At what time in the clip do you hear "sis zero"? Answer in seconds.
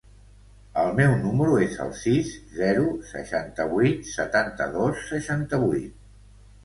1.99-2.87